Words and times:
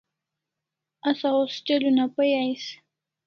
Asa 1.11 1.29
hostel 1.41 1.81
una 1.91 2.05
pai 2.15 2.31
ais 2.41 2.65